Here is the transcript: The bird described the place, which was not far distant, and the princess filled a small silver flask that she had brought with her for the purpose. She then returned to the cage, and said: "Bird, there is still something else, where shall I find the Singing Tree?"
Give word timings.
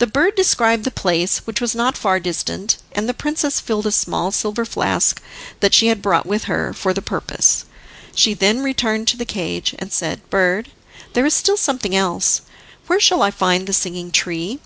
The 0.00 0.06
bird 0.06 0.34
described 0.34 0.84
the 0.84 0.90
place, 0.90 1.38
which 1.46 1.62
was 1.62 1.74
not 1.74 1.96
far 1.96 2.20
distant, 2.20 2.76
and 2.92 3.08
the 3.08 3.14
princess 3.14 3.58
filled 3.58 3.86
a 3.86 3.90
small 3.90 4.32
silver 4.32 4.66
flask 4.66 5.18
that 5.60 5.72
she 5.72 5.86
had 5.86 6.02
brought 6.02 6.26
with 6.26 6.44
her 6.44 6.74
for 6.74 6.92
the 6.92 7.00
purpose. 7.00 7.64
She 8.14 8.34
then 8.34 8.62
returned 8.62 9.08
to 9.08 9.16
the 9.16 9.24
cage, 9.24 9.74
and 9.78 9.90
said: 9.94 10.28
"Bird, 10.28 10.70
there 11.14 11.24
is 11.24 11.32
still 11.32 11.56
something 11.56 11.96
else, 11.96 12.42
where 12.86 13.00
shall 13.00 13.22
I 13.22 13.30
find 13.30 13.66
the 13.66 13.72
Singing 13.72 14.10
Tree?" 14.10 14.60